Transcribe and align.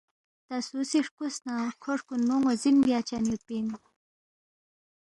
تا 0.47 0.55
سُو 0.67 0.79
سی 0.89 0.99
ہرکوُس 1.03 1.35
نہ 1.45 1.55
کھو 1.81 1.89
ہرکُونمو 1.93 2.37
ن٘وزِن 2.41 2.75
بیاچن 2.85 3.23
یودپی 3.27 3.55
اِن 3.57 3.67